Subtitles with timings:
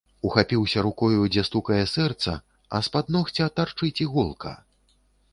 [0.27, 2.33] Ухапіўся рукою, дзе стукае сэрца,
[2.77, 4.55] а з-пад ногця тарчыць іголка.